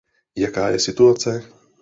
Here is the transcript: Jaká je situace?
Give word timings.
Jaká 0.37 0.69
je 0.69 0.79
situace? 0.79 1.43